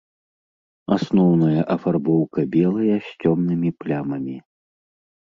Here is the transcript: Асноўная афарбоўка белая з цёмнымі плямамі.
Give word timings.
Асноўная 0.95 1.61
афарбоўка 1.75 2.45
белая 2.55 2.95
з 3.07 3.27
цёмнымі 3.27 3.69
плямамі. 3.83 4.35